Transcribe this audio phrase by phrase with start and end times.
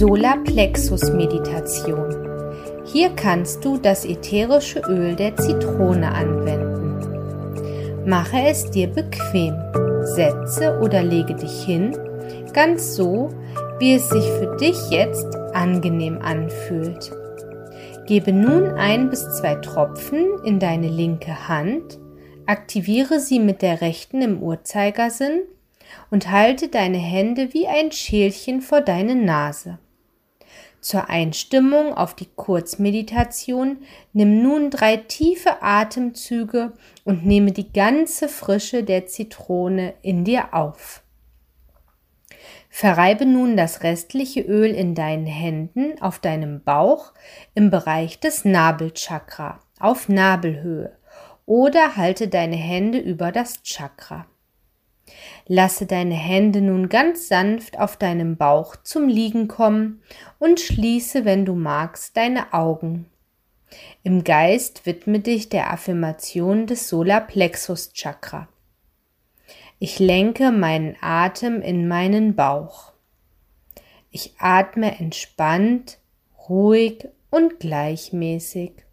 [0.00, 2.16] Solarplexus-Meditation.
[2.86, 8.06] Hier kannst du das ätherische Öl der Zitrone anwenden.
[8.06, 9.54] Mache es dir bequem.
[10.02, 11.94] Setze oder lege dich hin,
[12.54, 13.28] ganz so,
[13.78, 17.12] wie es sich für dich jetzt angenehm anfühlt.
[18.06, 21.98] Gebe nun ein bis zwei Tropfen in deine linke Hand,
[22.46, 25.42] aktiviere sie mit der rechten im Uhrzeigersinn
[26.10, 29.76] und halte deine Hände wie ein Schälchen vor deine Nase.
[30.80, 33.78] Zur Einstimmung auf die Kurzmeditation
[34.14, 36.72] nimm nun drei tiefe Atemzüge
[37.04, 41.02] und nehme die ganze Frische der Zitrone in dir auf.
[42.70, 47.12] Verreibe nun das restliche Öl in deinen Händen auf deinem Bauch
[47.54, 50.96] im Bereich des Nabelchakra auf Nabelhöhe
[51.46, 54.26] oder halte deine Hände über das Chakra.
[55.52, 60.00] Lasse deine Hände nun ganz sanft auf deinem Bauch zum Liegen kommen
[60.38, 63.06] und schließe, wenn du magst, deine Augen.
[64.04, 68.46] Im Geist widme dich der Affirmation des Solarplexus Chakra.
[69.80, 72.92] Ich lenke meinen Atem in meinen Bauch.
[74.12, 75.98] Ich atme entspannt,
[76.48, 78.84] ruhig und gleichmäßig.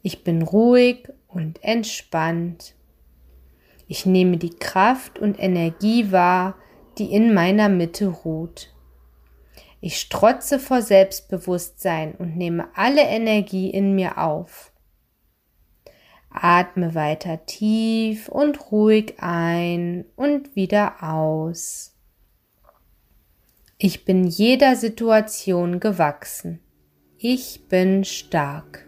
[0.00, 2.76] Ich bin ruhig und entspannt.
[3.86, 6.56] Ich nehme die Kraft und Energie wahr,
[6.98, 8.72] die in meiner Mitte ruht.
[9.80, 14.72] Ich strotze vor Selbstbewusstsein und nehme alle Energie in mir auf.
[16.30, 21.94] Atme weiter tief und ruhig ein und wieder aus.
[23.78, 26.60] Ich bin jeder Situation gewachsen.
[27.18, 28.85] Ich bin stark.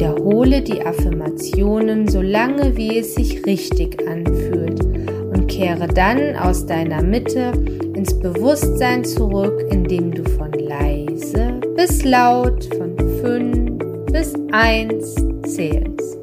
[0.00, 7.02] Wiederhole die Affirmationen so lange, wie es sich richtig anfühlt und kehre dann aus deiner
[7.02, 7.52] Mitte
[7.94, 16.19] ins Bewusstsein zurück, indem du von leise bis laut von 5 bis 1 zählst.